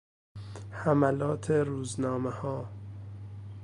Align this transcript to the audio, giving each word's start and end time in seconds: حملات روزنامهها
حملات 0.71 1.51
روزنامهها 1.51 2.69